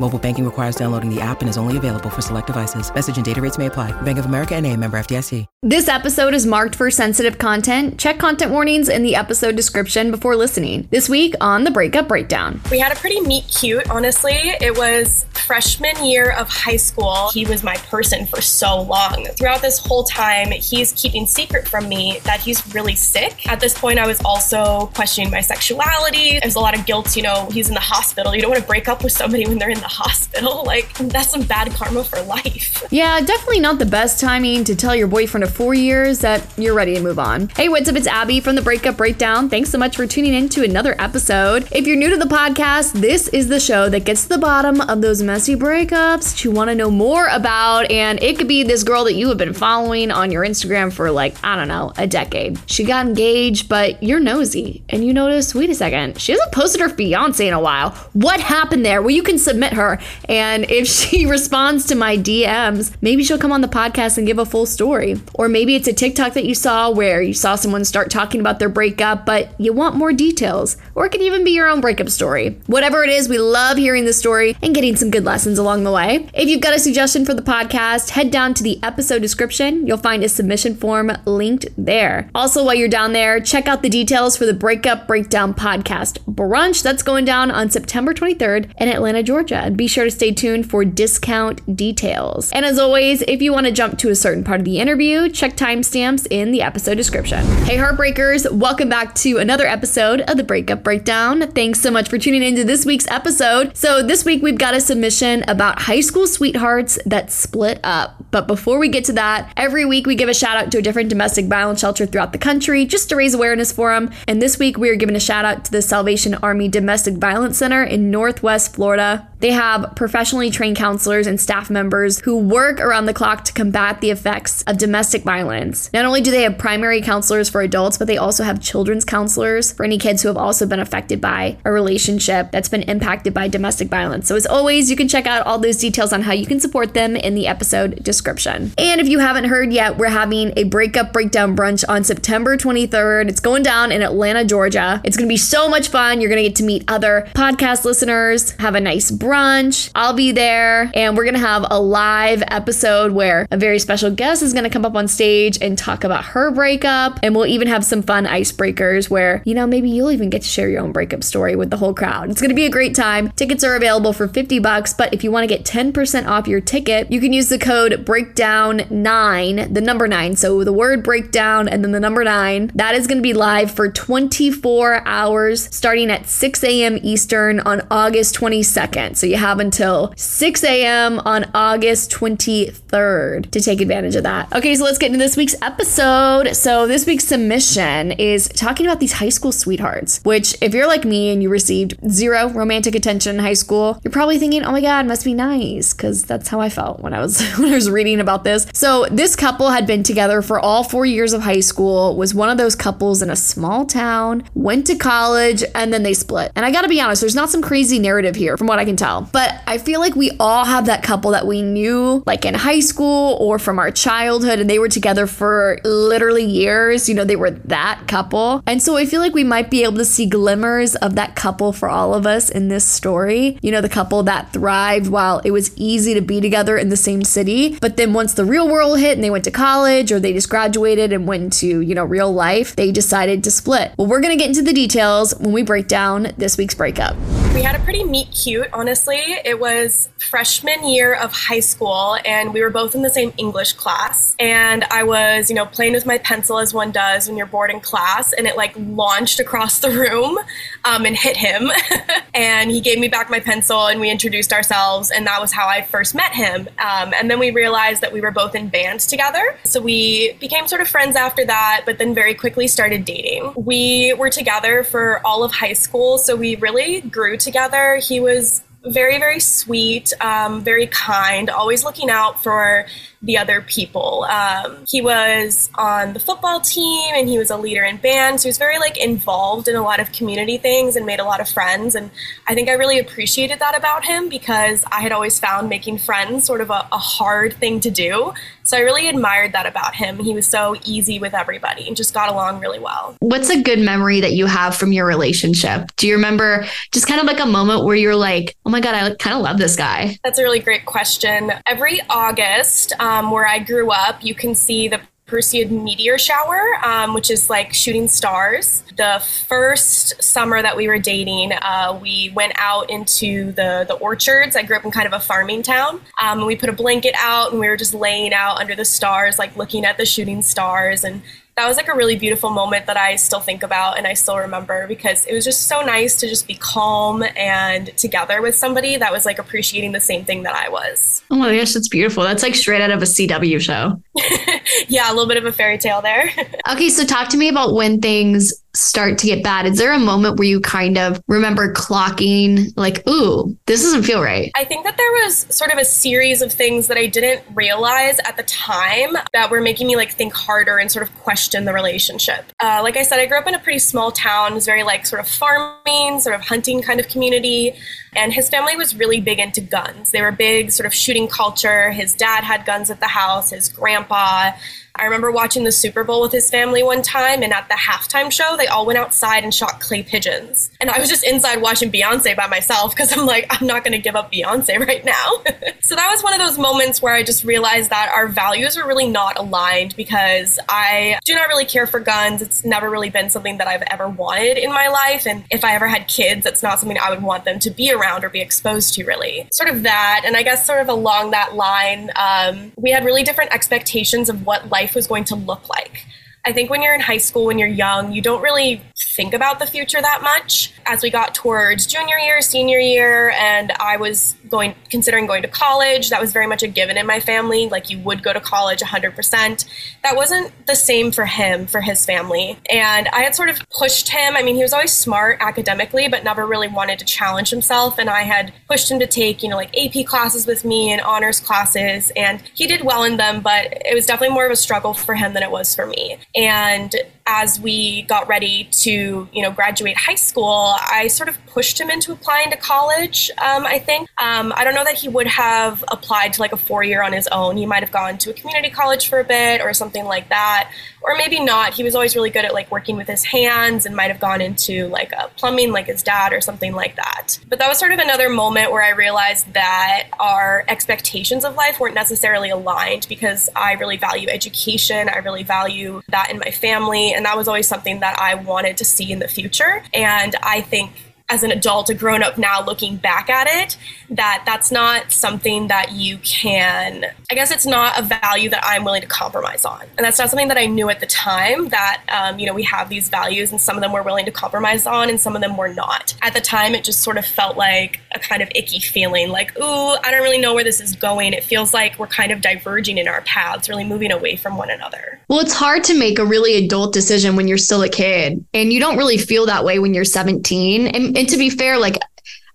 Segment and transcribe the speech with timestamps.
[0.00, 2.92] Mobile banking requires downloading the app and is only available for select devices.
[2.92, 3.92] Message and data rates may apply.
[4.02, 5.46] Bank of America and a member FDIC.
[5.62, 7.98] This episode is marked for sensitive content.
[7.98, 10.88] Check content warnings in the episode description before listening.
[10.90, 12.60] This week on the Breakup Breakdown.
[12.70, 14.34] We had a pretty meet cute, honestly.
[14.34, 17.30] It was freshman year of high school.
[17.32, 19.26] He was my person for so long.
[19.38, 23.46] Throughout this whole time, he's keeping secret from me that he's really sick.
[23.46, 26.40] At this point, I was also questioning my sexuality.
[26.40, 28.34] There's a lot of guilt, you know, he's in the hospital.
[28.34, 30.62] You don't want to break up with somebody when they're in the hospital.
[30.74, 32.82] Like, that's some bad karma for life.
[32.90, 36.74] Yeah, definitely not the best timing to tell your boyfriend of four years that you're
[36.74, 37.48] ready to move on.
[37.50, 37.96] Hey, what's up?
[37.96, 39.48] It's Abby from the Breakup Breakdown.
[39.48, 41.66] Thanks so much for tuning in to another episode.
[41.72, 44.80] If you're new to the podcast, this is the show that gets to the bottom
[44.82, 47.90] of those messy breakups that you want to know more about.
[47.90, 51.10] And it could be this girl that you have been following on your Instagram for
[51.10, 52.58] like, I don't know, a decade.
[52.66, 56.80] She got engaged, but you're nosy and you notice, wait a second, she hasn't posted
[56.80, 57.90] her fiance in a while.
[58.12, 59.02] What happened there?
[59.02, 60.00] Well, you can submit her.
[60.28, 64.38] And if she responds to my DMs, maybe she'll come on the podcast and give
[64.38, 65.20] a full story.
[65.34, 68.58] Or maybe it's a TikTok that you saw where you saw someone start talking about
[68.58, 70.76] their breakup, but you want more details.
[70.94, 72.58] Or it could even be your own breakup story.
[72.66, 75.92] Whatever it is, we love hearing the story and getting some good lessons along the
[75.92, 76.28] way.
[76.34, 79.86] If you've got a suggestion for the podcast, head down to the episode description.
[79.86, 82.30] You'll find a submission form linked there.
[82.34, 86.82] Also, while you're down there, check out the details for the Breakup Breakdown podcast brunch
[86.82, 89.63] that's going down on September 23rd in Atlanta, Georgia.
[89.70, 92.50] Be sure to stay tuned for discount details.
[92.52, 95.28] And as always, if you want to jump to a certain part of the interview,
[95.28, 97.44] check timestamps in the episode description.
[97.64, 101.50] Hey, Heartbreakers, welcome back to another episode of the Breakup Breakdown.
[101.52, 103.76] Thanks so much for tuning into this week's episode.
[103.76, 108.16] So, this week we've got a submission about high school sweethearts that split up.
[108.30, 110.82] But before we get to that, every week we give a shout out to a
[110.82, 114.10] different domestic violence shelter throughout the country just to raise awareness for them.
[114.26, 117.58] And this week we are giving a shout out to the Salvation Army Domestic Violence
[117.58, 119.28] Center in Northwest Florida.
[119.44, 124.00] They have professionally trained counselors and staff members who work around the clock to combat
[124.00, 125.92] the effects of domestic violence.
[125.92, 129.70] Not only do they have primary counselors for adults, but they also have children's counselors
[129.70, 133.48] for any kids who have also been affected by a relationship that's been impacted by
[133.48, 134.28] domestic violence.
[134.28, 136.94] So, as always, you can check out all those details on how you can support
[136.94, 138.72] them in the episode description.
[138.78, 143.28] And if you haven't heard yet, we're having a breakup breakdown brunch on September 23rd.
[143.28, 145.02] It's going down in Atlanta, Georgia.
[145.04, 146.22] It's going to be so much fun.
[146.22, 149.90] You're going to get to meet other podcast listeners, have a nice brunch brunch.
[149.96, 154.42] I'll be there and we're to have a live episode where a very special guest
[154.42, 157.18] is to come up on stage and talk about her breakup.
[157.20, 160.48] And we'll even have some fun icebreakers where, you know, maybe you'll even get to
[160.48, 162.30] share your own breakup story with the whole crowd.
[162.30, 163.30] It's to be a great time.
[163.30, 166.60] Tickets are available for 50 bucks, but if you want to get 10% off your
[166.60, 170.36] ticket, you can use the code breakdown9, the number 9.
[170.36, 172.70] So the word breakdown and then the number 9.
[172.76, 176.98] That is to be live for 24 hours starting at 6 a.m.
[177.02, 179.16] Eastern on August 22nd.
[179.16, 181.18] So so you have until 6 a.m.
[181.20, 184.52] on August 23rd to take advantage of that.
[184.52, 186.54] Okay, so let's get into this week's episode.
[186.54, 191.06] So this week's submission is talking about these high school sweethearts, which if you're like
[191.06, 194.82] me and you received zero romantic attention in high school, you're probably thinking, oh my
[194.82, 197.88] God, must be nice, because that's how I felt when I was when I was
[197.88, 198.66] reading about this.
[198.74, 202.50] So this couple had been together for all four years of high school, was one
[202.50, 206.52] of those couples in a small town, went to college, and then they split.
[206.54, 208.96] And I gotta be honest, there's not some crazy narrative here from what I can
[208.96, 209.03] tell.
[209.32, 212.80] But I feel like we all have that couple that we knew like in high
[212.80, 217.08] school or from our childhood and they were together for literally years.
[217.08, 218.62] You know, they were that couple.
[218.66, 221.72] And so I feel like we might be able to see glimmers of that couple
[221.72, 223.58] for all of us in this story.
[223.60, 226.96] You know, the couple that thrived while it was easy to be together in the
[226.96, 227.78] same city.
[227.80, 230.48] But then once the real world hit and they went to college or they just
[230.48, 233.92] graduated and went to, you know, real life, they decided to split.
[233.98, 237.16] Well, we're going to get into the details when we break down this week's breakup.
[237.54, 239.40] We had a pretty meet cute, honestly.
[239.44, 243.72] It was freshman year of high school, and we were both in the same English
[243.72, 244.36] class.
[244.38, 247.70] And I was, you know, playing with my pencil as one does when you're bored
[247.70, 250.38] in class, and it like launched across the room
[250.84, 251.72] um, and hit him.
[252.34, 255.66] and he gave me back my pencil, and we introduced ourselves, and that was how
[255.66, 256.68] I first met him.
[256.78, 259.58] Um, and then we realized that we were both in bands together.
[259.64, 263.54] So we became sort of friends after that, but then very quickly started dating.
[263.56, 267.96] We were together for all of high school, so we really grew together.
[267.96, 272.86] He was very, very sweet, um, very kind, always looking out for
[273.22, 274.26] the other people.
[274.28, 278.40] Um, he was on the football team and he was a leader in band.
[278.40, 281.24] So he was very like involved in a lot of community things and made a
[281.24, 281.94] lot of friends.
[281.94, 282.10] And
[282.46, 286.44] I think I really appreciated that about him because I had always found making friends
[286.44, 288.34] sort of a, a hard thing to do.
[288.64, 290.18] So I really admired that about him.
[290.18, 293.14] He was so easy with everybody and just got along really well.
[293.20, 295.94] What's a good memory that you have from your relationship?
[295.96, 298.94] Do you remember just kind of like a moment where you're like, oh my God,
[298.94, 300.18] I kind of love this guy?
[300.24, 301.52] That's a really great question.
[301.66, 305.00] Every August, um, where I grew up, you can see the
[305.34, 308.84] Perseid meteor shower, um, which is like shooting stars.
[308.96, 314.54] The first summer that we were dating, uh, we went out into the, the orchards.
[314.54, 316.00] I grew up in kind of a farming town.
[316.22, 318.84] Um, and we put a blanket out and we were just laying out under the
[318.84, 321.02] stars, like looking at the shooting stars.
[321.02, 321.20] And
[321.56, 324.38] that was like a really beautiful moment that I still think about and I still
[324.38, 328.96] remember because it was just so nice to just be calm and together with somebody
[328.96, 331.23] that was like appreciating the same thing that I was.
[331.30, 332.22] Oh my gosh, that's beautiful.
[332.22, 334.00] That's like straight out of a CW show.
[334.88, 336.30] yeah, a little bit of a fairy tale there.
[336.70, 339.66] okay, so talk to me about when things start to get bad?
[339.66, 344.22] Is there a moment where you kind of remember clocking, like, ooh, this doesn't feel
[344.22, 344.50] right?
[344.56, 348.18] I think that there was sort of a series of things that I didn't realize
[348.24, 351.72] at the time that were making me like think harder and sort of question the
[351.72, 352.44] relationship.
[352.60, 354.82] Uh, like I said, I grew up in a pretty small town, it was very
[354.82, 357.74] like sort of farming, sort of hunting kind of community.
[358.16, 360.10] And his family was really big into guns.
[360.10, 361.90] They were big, sort of shooting culture.
[361.90, 364.52] His dad had guns at the house, his grandpa.
[364.96, 368.30] I remember watching the Super Bowl with his family one time, and at the halftime
[368.30, 370.70] show, they all went outside and shot clay pigeons.
[370.80, 373.92] And I was just inside watching Beyonce by myself because I'm like, I'm not going
[373.92, 375.32] to give up Beyonce right now.
[375.80, 378.86] so that was one of those moments where I just realized that our values are
[378.86, 382.40] really not aligned because I do not really care for guns.
[382.40, 385.26] It's never really been something that I've ever wanted in my life.
[385.26, 387.92] And if I ever had kids, it's not something I would want them to be
[387.92, 389.48] around or be exposed to, really.
[389.50, 390.22] Sort of that.
[390.24, 394.46] And I guess, sort of along that line, um, we had really different expectations of
[394.46, 396.04] what life life was going to look like.
[396.44, 398.82] I think when you're in high school, when you're young, you don't really
[399.14, 400.72] think about the future that much.
[400.86, 405.48] As we got towards junior year, senior year, and I was going considering going to
[405.48, 407.68] college, that was very much a given in my family.
[407.68, 409.64] Like you would go to college 100%.
[410.02, 412.58] That wasn't the same for him, for his family.
[412.70, 414.36] And I had sort of pushed him.
[414.36, 417.98] I mean, he was always smart academically, but never really wanted to challenge himself.
[417.98, 421.00] And I had pushed him to take, you know, like AP classes with me and
[421.00, 422.12] honors classes.
[422.16, 425.14] And he did well in them, but it was definitely more of a struggle for
[425.14, 426.18] him than it was for me.
[426.34, 426.94] And
[427.26, 431.88] as we got ready to, you know, graduate high school, I sort of pushed him
[431.88, 433.30] into applying to college.
[433.38, 436.56] Um, I think um, I don't know that he would have applied to like a
[436.56, 437.56] four year on his own.
[437.56, 440.70] He might have gone to a community college for a bit or something like that,
[441.00, 441.72] or maybe not.
[441.72, 444.42] He was always really good at like working with his hands and might have gone
[444.42, 447.38] into like a plumbing like his dad or something like that.
[447.48, 451.80] But that was sort of another moment where I realized that our expectations of life
[451.80, 455.08] weren't necessarily aligned because I really value education.
[455.08, 458.76] I really value that in my family and that was always something that I wanted
[458.78, 459.82] to see in the future.
[459.92, 460.92] And I think
[461.30, 463.78] as an adult, a grown up now looking back at it,
[464.10, 468.84] that that's not something that you can, I guess it's not a value that I'm
[468.84, 469.82] willing to compromise on.
[469.96, 472.62] And that's not something that I knew at the time that, um, you know, we
[472.64, 475.40] have these values and some of them we're willing to compromise on and some of
[475.40, 476.14] them we're not.
[476.20, 479.58] At the time, it just sort of felt like a kind of icky feeling like,
[479.58, 479.62] ooh,
[480.04, 481.32] I don't really know where this is going.
[481.32, 484.68] It feels like we're kind of diverging in our paths, really moving away from one
[484.68, 485.20] another.
[485.28, 488.44] Well, it's hard to make a really adult decision when you're still a kid.
[488.52, 490.86] And you don't really feel that way when you're 17.
[490.88, 491.98] And, and to be fair, like,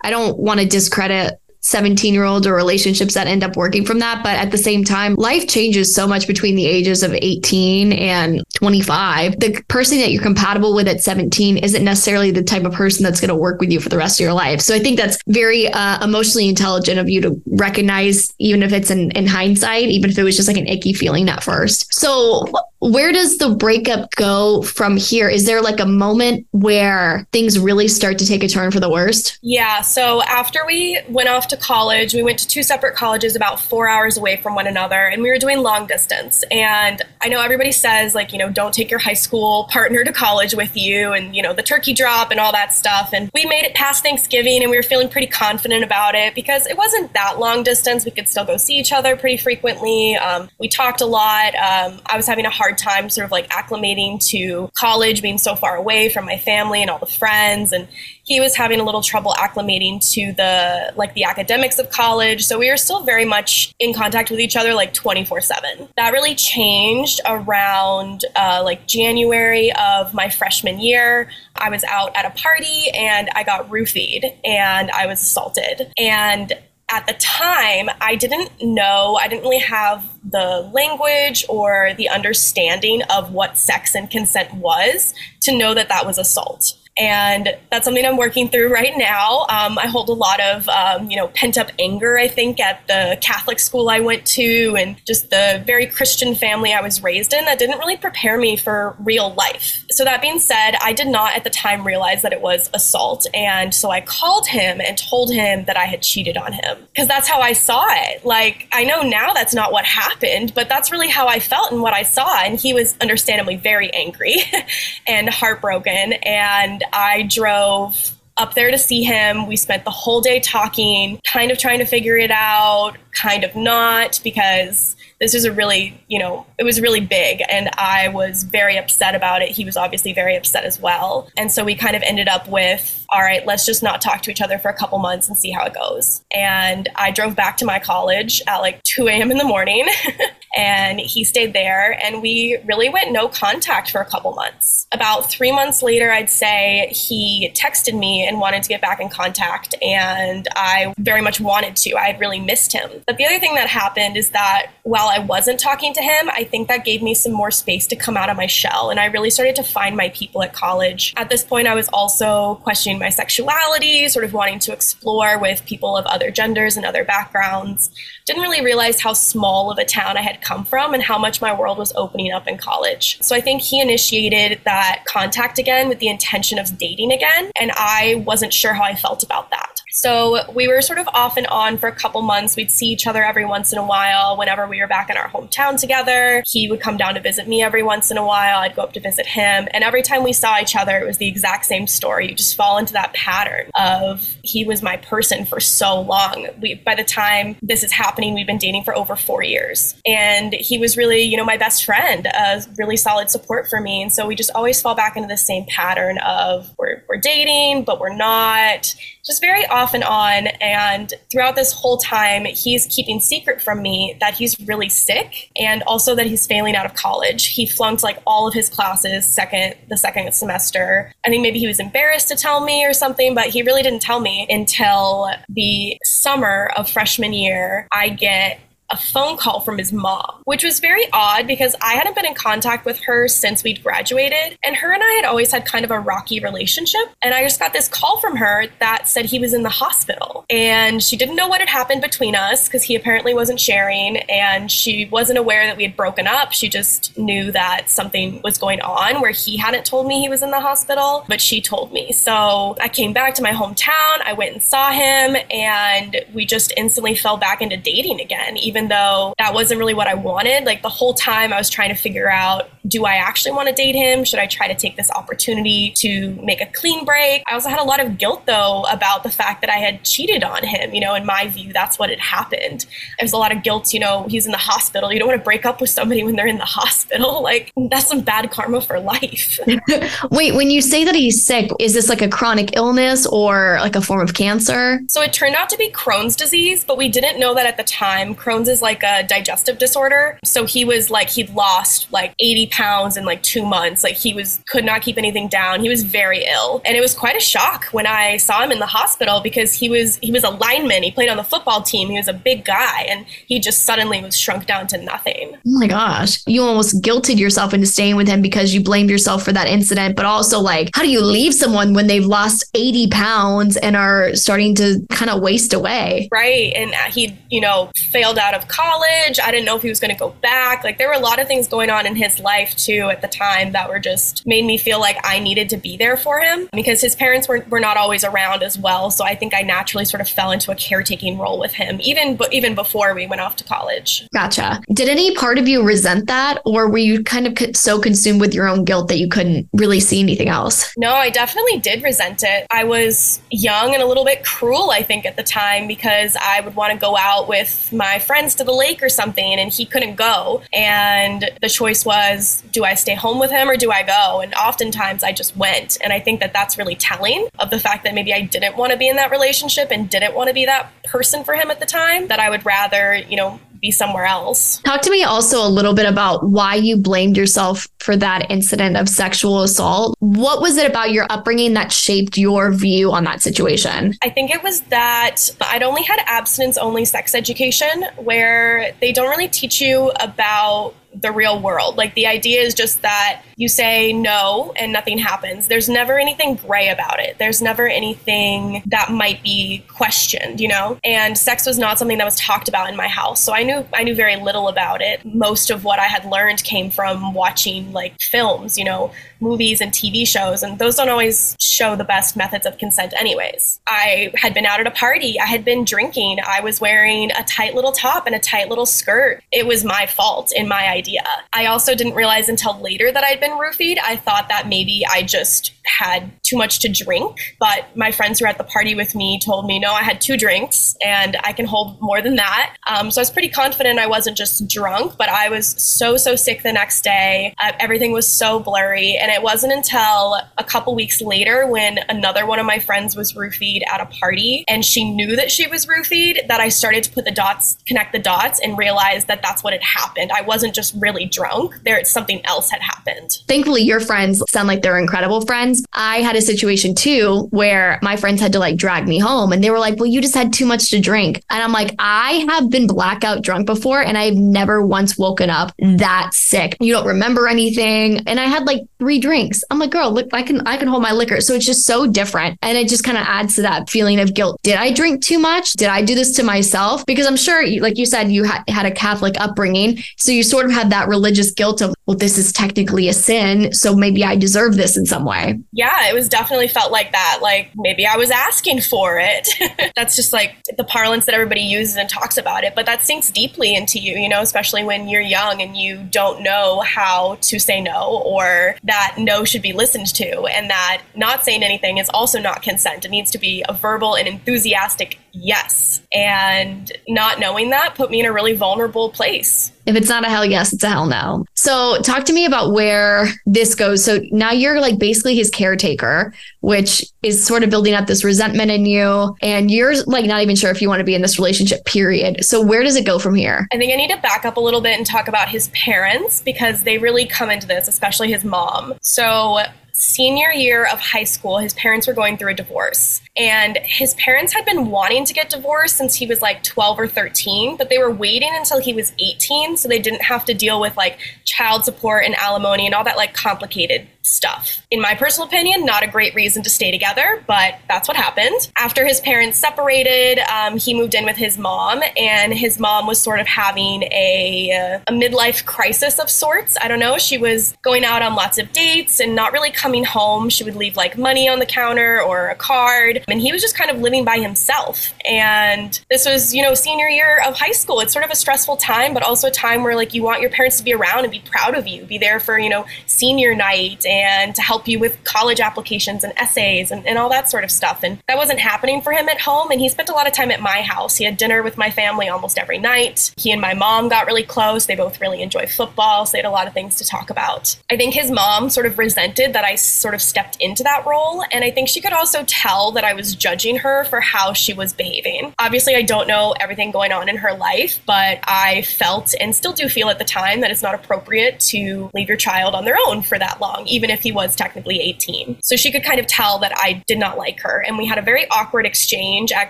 [0.01, 3.99] I don't want to discredit 17 year olds or relationships that end up working from
[3.99, 4.23] that.
[4.23, 8.43] But at the same time, life changes so much between the ages of 18 and
[8.55, 9.39] 25.
[9.39, 13.19] The person that you're compatible with at 17 isn't necessarily the type of person that's
[13.19, 14.61] going to work with you for the rest of your life.
[14.61, 18.89] So I think that's very uh, emotionally intelligent of you to recognize, even if it's
[18.89, 21.93] in, in hindsight, even if it was just like an icky feeling at first.
[21.93, 22.47] So
[22.79, 25.29] where does the breakup go from here?
[25.29, 28.89] Is there like a moment where things really start to take a turn for the
[28.89, 29.37] worst?
[29.41, 29.81] Yeah.
[29.81, 33.89] So after we went off to college, we went to two separate colleges about four
[33.89, 36.43] hours away from one another, and we were doing long distance.
[36.51, 40.13] And I know everybody says, like, you know, don't take your high school partner to
[40.13, 43.09] college with you and, you know, the turkey drop and all that stuff.
[43.13, 46.65] And we made it past Thanksgiving and we were feeling pretty confident about it because
[46.67, 48.05] it wasn't that long distance.
[48.05, 50.15] We could still go see each other pretty frequently.
[50.15, 51.55] Um, we talked a lot.
[51.55, 55.37] Um, I was having a hard hard time sort of like acclimating to college, being
[55.37, 57.71] so far away from my family and all the friends.
[57.71, 57.87] And
[58.23, 62.45] he was having a little trouble acclimating to the like the academics of college.
[62.45, 65.89] So we were still very much in contact with each other like 24 7.
[65.97, 71.31] That really changed around uh, like January of my freshman year.
[71.55, 75.91] I was out at a party and I got roofied and I was assaulted.
[75.97, 76.53] And
[76.89, 83.03] at the time, I didn't know, I didn't really have the language or the understanding
[83.03, 88.05] of what sex and consent was to know that that was assault and that's something
[88.05, 89.45] I'm working through right now.
[89.49, 92.85] Um, I hold a lot of um, you know pent up anger, I think, at
[92.87, 97.33] the Catholic school I went to, and just the very Christian family I was raised
[97.33, 99.85] in that didn't really prepare me for real life.
[99.91, 103.25] So that being said, I did not at the time realize that it was assault,
[103.33, 107.07] and so I called him and told him that I had cheated on him because
[107.07, 108.25] that's how I saw it.
[108.25, 111.81] Like I know now that's not what happened, but that's really how I felt and
[111.81, 114.35] what I saw, and he was understandably very angry
[115.07, 119.47] and heartbroken and I drove up there to see him.
[119.47, 123.55] We spent the whole day talking, kind of trying to figure it out, kind of
[123.55, 128.43] not, because this was a really, you know, it was really big and I was
[128.43, 129.49] very upset about it.
[129.49, 131.29] He was obviously very upset as well.
[131.35, 134.31] And so we kind of ended up with, all right, let's just not talk to
[134.31, 136.23] each other for a couple months and see how it goes.
[136.33, 139.31] And I drove back to my college at like 2 a.m.
[139.31, 139.85] in the morning
[140.57, 144.78] and he stayed there and we really went no contact for a couple months.
[144.91, 149.07] About three months later, I'd say he texted me and wanted to get back in
[149.07, 151.95] contact and I very much wanted to.
[151.95, 152.89] I had really missed him.
[153.05, 156.43] But the other thing that happened is that while I wasn't talking to him, I
[156.43, 158.89] think that gave me some more space to come out of my shell.
[158.89, 161.13] And I really started to find my people at college.
[161.17, 165.63] At this point, I was also questioning my sexuality, sort of wanting to explore with
[165.65, 167.91] people of other genders and other backgrounds.
[168.25, 171.41] Didn't really realize how small of a town I had come from and how much
[171.41, 173.19] my world was opening up in college.
[173.21, 177.51] So I think he initiated that contact again with the intention of dating again.
[177.59, 179.81] And I wasn't sure how I felt about that.
[179.99, 182.55] So we were sort of off and on for a couple months.
[182.55, 185.27] We'd see each other every once in a while whenever we were back in our
[185.27, 186.41] hometown together.
[186.47, 188.59] He would come down to visit me every once in a while.
[188.59, 189.67] I'd go up to visit him.
[189.71, 192.29] And every time we saw each other, it was the exact same story.
[192.29, 196.47] You just fall into that pattern of he was my person for so long.
[196.61, 199.95] We, by the time this is happening, we've been dating for over four years.
[200.05, 204.01] And he was really, you know, my best friend, a really solid support for me.
[204.01, 207.83] And so we just always fall back into the same pattern of we're, we're dating,
[207.83, 210.47] but we're not just very off and on.
[210.61, 215.83] And throughout this whole time, he's keeping secret from me that he's really sick and
[215.83, 217.47] also that he's failing out of college.
[217.47, 221.11] He flunked like all of his classes second the second semester.
[221.25, 224.01] I think maybe he was embarrassed to tell me or something, but he really didn't
[224.01, 227.87] tell me until the summer of freshman year.
[227.91, 228.59] I get
[228.91, 232.33] a phone call from his mom, which was very odd because I hadn't been in
[232.33, 234.57] contact with her since we'd graduated.
[234.63, 237.01] And her and I had always had kind of a rocky relationship.
[237.21, 240.45] And I just got this call from her that said he was in the hospital.
[240.49, 244.17] And she didn't know what had happened between us because he apparently wasn't sharing.
[244.17, 246.51] And she wasn't aware that we had broken up.
[246.51, 250.41] She just knew that something was going on where he hadn't told me he was
[250.41, 252.11] in the hospital, but she told me.
[252.11, 254.21] So I came back to my hometown.
[254.25, 255.35] I went and saw him.
[255.51, 259.93] And we just instantly fell back into dating again, even even though that wasn't really
[259.93, 260.63] what I wanted.
[260.63, 263.73] Like the whole time I was trying to figure out do I actually want to
[263.73, 264.23] date him?
[264.23, 267.43] Should I try to take this opportunity to make a clean break?
[267.47, 270.43] I also had a lot of guilt though about the fact that I had cheated
[270.43, 270.93] on him.
[270.93, 272.85] You know, in my view, that's what had happened.
[273.19, 275.11] There's a lot of guilt, you know, he's in the hospital.
[275.11, 277.43] You don't want to break up with somebody when they're in the hospital.
[277.43, 279.59] Like that's some bad karma for life.
[280.31, 283.95] Wait, when you say that he's sick, is this like a chronic illness or like
[283.95, 285.01] a form of cancer?
[285.09, 287.83] So it turned out to be Crohn's disease, but we didn't know that at the
[287.83, 288.35] time.
[288.35, 290.39] Crohn's is like a digestive disorder.
[290.43, 294.03] So he was like, he'd lost like 80 pounds in like two months.
[294.03, 295.81] Like he was, could not keep anything down.
[295.81, 296.81] He was very ill.
[296.85, 299.89] And it was quite a shock when I saw him in the hospital because he
[299.89, 301.03] was, he was a lineman.
[301.03, 302.09] He played on the football team.
[302.09, 305.55] He was a big guy and he just suddenly was shrunk down to nothing.
[305.55, 306.41] Oh my gosh.
[306.47, 310.15] You almost guilted yourself into staying with him because you blamed yourself for that incident.
[310.15, 314.35] But also, like, how do you leave someone when they've lost 80 pounds and are
[314.35, 316.29] starting to kind of waste away?
[316.31, 316.73] Right.
[316.75, 319.39] And he, you know, failed out of of college.
[319.41, 320.83] I didn't know if he was going to go back.
[320.83, 323.27] Like there were a lot of things going on in his life too at the
[323.27, 326.69] time that were just made me feel like I needed to be there for him
[326.73, 329.11] because his parents were, were not always around as well.
[329.11, 332.39] So I think I naturally sort of fell into a caretaking role with him even
[332.51, 334.27] even before we went off to college.
[334.33, 334.81] Gotcha.
[334.93, 338.53] Did any part of you resent that or were you kind of so consumed with
[338.53, 340.93] your own guilt that you couldn't really see anything else?
[340.97, 342.67] No, I definitely did resent it.
[342.71, 346.61] I was young and a little bit cruel I think at the time because I
[346.61, 349.71] would want to go out with my friends friends to the lake or something and
[349.71, 350.61] he couldn't go.
[350.73, 354.41] And the choice was do I stay home with him or do I go?
[354.41, 355.97] And oftentimes I just went.
[356.03, 358.91] And I think that that's really telling of the fact that maybe I didn't want
[358.91, 361.79] to be in that relationship and didn't want to be that person for him at
[361.79, 364.79] the time, that I would rather, you know, be somewhere else.
[364.79, 368.97] Talk to me also a little bit about why you blamed yourself for that incident
[368.97, 370.15] of sexual assault.
[370.19, 374.13] What was it about your upbringing that shaped your view on that situation?
[374.23, 379.29] I think it was that I'd only had abstinence only sex education where they don't
[379.29, 381.97] really teach you about the real world.
[381.97, 385.67] Like the idea is just that you say no and nothing happens.
[385.67, 387.37] There's never anything gray about it.
[387.39, 390.99] There's never anything that might be questioned, you know?
[391.03, 393.41] And sex was not something that was talked about in my house.
[393.41, 395.23] So I knew I knew very little about it.
[395.25, 399.91] Most of what I had learned came from watching like films, you know, movies and
[399.91, 403.79] TV shows, and those don't always show the best methods of consent, anyways.
[403.87, 407.43] I had been out at a party, I had been drinking, I was wearing a
[407.43, 409.41] tight little top and a tight little skirt.
[409.51, 411.23] It was my fault in my idea.
[411.53, 413.97] I also didn't realize until later that I'd been roofied.
[414.03, 418.45] I thought that maybe I just had too much to drink, but my friends who
[418.45, 421.53] were at the party with me told me, no, I had two drinks and I
[421.53, 422.75] can hold more than that.
[422.87, 426.35] Um, so I was pretty confident I wasn't just drunk, but I was so, so
[426.35, 427.53] sick the next day.
[427.61, 429.17] Uh, everything was so blurry.
[429.17, 433.33] And it wasn't until a couple weeks later when another one of my friends was
[433.33, 437.11] roofied at a party and she knew that she was roofied that I started to
[437.11, 440.31] put the dots, connect the dots, and realize that that's what had happened.
[440.31, 443.37] I wasn't just really drunk, there something else had happened.
[443.47, 445.83] Thankfully, your friends sound like they're incredible friends.
[445.93, 449.63] I had a situation too where my friends had to like drag me home and
[449.63, 451.43] they were like, Well, you just had too much to drink.
[451.49, 455.73] And I'm like, I have been blackout drunk before and I've never once woken up
[455.79, 456.77] that sick.
[456.79, 458.27] You don't remember anything.
[458.27, 459.63] And I had like three drinks.
[459.69, 461.41] I'm like, girl, look, I can I can hold my liquor.
[461.41, 462.57] So it's just so different.
[462.61, 464.59] And it just kind of adds to that feeling of guilt.
[464.63, 465.73] Did I drink too much?
[465.73, 467.05] Did I do this to myself?
[467.05, 469.99] Because I'm sure, like you said, you ha- had a Catholic upbringing.
[470.17, 473.73] So you sort of had that religious guilt of, well, this is technically a sin.
[473.73, 475.59] So maybe I deserve this in some way.
[475.71, 477.39] Yeah, it was definitely felt like that.
[477.41, 479.47] Like maybe I was asking for it.
[479.95, 482.73] That's just like the parlance that everybody uses and talks about it.
[482.75, 486.41] But that sinks deeply into you, you know, especially when you're young and you don't
[486.41, 491.43] know how to say no or that no should be listened to and that not
[491.43, 493.05] saying anything is also not consent.
[493.05, 495.88] It needs to be a verbal and enthusiastic yes.
[496.13, 499.71] And not knowing that put me in a really vulnerable place.
[499.85, 501.45] If it's not a hell yes, it's a hell no.
[501.55, 504.03] So, talk to me about where this goes.
[504.03, 508.71] So, now you're like basically his caretaker, which is sort of building up this resentment
[508.71, 509.35] in you.
[509.41, 512.43] And you're like not even sure if you want to be in this relationship, period.
[512.43, 513.67] So, where does it go from here?
[513.71, 516.41] I think I need to back up a little bit and talk about his parents
[516.41, 518.95] because they really come into this, especially his mom.
[519.01, 519.59] So,
[519.99, 523.21] senior year of high school, his parents were going through a divorce.
[523.35, 527.07] And his parents had been wanting to get divorced since he was like 12 or
[527.07, 530.79] 13, but they were waiting until he was 18 so they didn't have to deal
[530.79, 534.85] with like child support and alimony and all that like complicated stuff.
[534.91, 538.71] In my personal opinion, not a great reason to stay together, but that's what happened.
[538.77, 543.21] After his parents separated, um, he moved in with his mom, and his mom was
[543.21, 546.77] sort of having a, a midlife crisis of sorts.
[546.81, 547.17] I don't know.
[547.17, 550.49] She was going out on lots of dates and not really coming home.
[550.49, 553.77] She would leave like money on the counter or a card, and he was just
[553.77, 555.13] kind of living by himself.
[555.27, 557.99] And this was, you know, senior year of high school.
[557.99, 560.49] It's sort of a stressful time, but also a time where like you want your
[560.49, 563.55] parents to be around and be proud of you, be there for, you know, senior
[563.55, 567.63] night and to help you with college applications and essays and, and all that sort
[567.63, 568.03] of stuff.
[568.03, 569.71] And that wasn't happening for him at home.
[569.71, 571.15] And he spent a lot of time at my house.
[571.17, 573.33] He had dinner with my family almost every night.
[573.37, 574.85] He and my mom got really close.
[574.85, 576.25] They both really enjoy football.
[576.25, 577.77] So they had a lot of things to talk about.
[577.91, 581.43] I think his mom sort of resented that I sort of stepped into that role.
[581.51, 584.73] And I think she could also tell that I was judging her for how she
[584.73, 585.53] was behaving.
[585.59, 589.73] Obviously, I don't know everything going on in her life, but I felt and still
[589.73, 592.97] do feel at the time that it's not appropriate to leave your child on their
[593.07, 595.57] own for that long, even if he was technically 18.
[595.61, 597.83] So she could kind of tell that I did not like her.
[597.87, 599.69] And we had a very awkward exchange at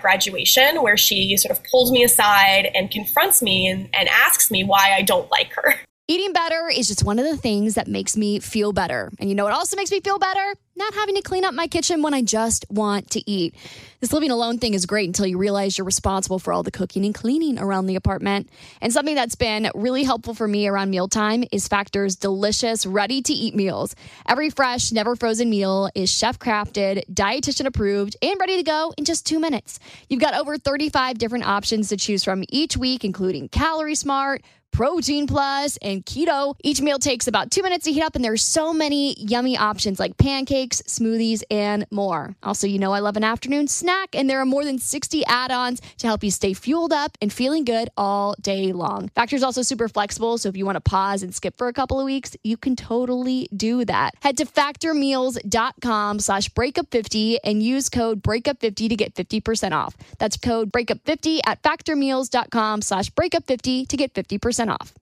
[0.00, 4.64] graduation where she sort of pulls me aside and confronts me and, and asks me
[4.64, 5.74] why I don't like her.
[6.10, 9.12] Eating better is just one of the things that makes me feel better.
[9.20, 10.54] And you know what also makes me feel better?
[10.74, 13.54] Not having to clean up my kitchen when I just want to eat.
[14.00, 17.04] This living alone thing is great until you realize you're responsible for all the cooking
[17.04, 18.50] and cleaning around the apartment.
[18.80, 23.32] And something that's been really helpful for me around mealtime is Factor's delicious, ready to
[23.32, 23.94] eat meals.
[24.26, 29.04] Every fresh, never frozen meal is chef crafted, dietitian approved, and ready to go in
[29.04, 29.78] just two minutes.
[30.08, 35.26] You've got over 35 different options to choose from each week, including Calorie Smart Protein
[35.26, 36.54] Plus, and Keto.
[36.62, 40.00] Each meal takes about two minutes to heat up, and there's so many yummy options
[40.00, 42.34] like pancakes, smoothies, and more.
[42.42, 45.80] Also, you know I love an afternoon snack, and there are more than 60 add-ons
[45.98, 49.08] to help you stay fueled up and feeling good all day long.
[49.14, 51.98] Factor's also super flexible, so if you want to pause and skip for a couple
[51.98, 54.14] of weeks, you can totally do that.
[54.20, 59.96] Head to factormeals.com slash breakup50 and use code breakup50 to get 50% off.
[60.18, 64.92] That's code breakup50 at factormeals.com slash breakup50 to get 50% off.